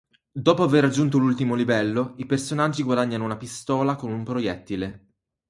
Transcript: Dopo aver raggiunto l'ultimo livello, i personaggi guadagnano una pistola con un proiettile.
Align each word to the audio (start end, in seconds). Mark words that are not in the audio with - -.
Dopo 0.31 0.63
aver 0.63 0.81
raggiunto 0.85 1.19
l'ultimo 1.19 1.53
livello, 1.53 2.15
i 2.17 2.25
personaggi 2.25 2.81
guadagnano 2.81 3.23
una 3.23 3.37
pistola 3.37 3.95
con 3.95 4.11
un 4.11 4.23
proiettile. 4.23 5.07